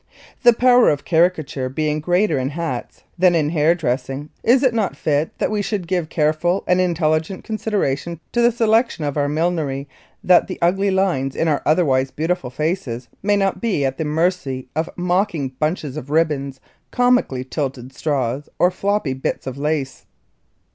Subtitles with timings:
[0.41, 4.97] The power of caricature being greater in hats than in hair dressing, is it not
[4.97, 9.87] fit that we should give careful and intelligent consideration to the selection of our millinery
[10.23, 14.69] that the ugly lines in our otherwise beautiful faces may not be at the mercy
[14.75, 16.59] of mocking bunches of ribbons,
[16.89, 20.07] comically tilted straws, or floppy bits of lace?